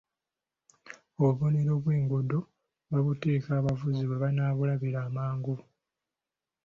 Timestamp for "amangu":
5.07-5.55